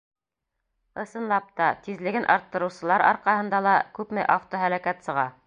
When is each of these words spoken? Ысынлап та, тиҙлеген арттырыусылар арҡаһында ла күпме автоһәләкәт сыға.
Ысынлап 1.03 1.51
та, 1.61 1.67
тиҙлеген 1.89 2.25
арттырыусылар 2.37 3.05
арҡаһында 3.11 3.61
ла 3.69 3.77
күпме 4.01 4.27
автоһәләкәт 4.39 5.09
сыға. 5.11 5.33